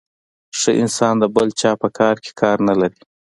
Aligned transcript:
ښه 0.59 0.71
انسان 0.81 1.13
د 1.19 1.23
بل 1.35 1.47
چا 1.61 1.71
په 1.81 1.87
کار 1.97 2.15
کي 2.23 2.31
کار 2.41 2.57
نلري. 2.67 2.99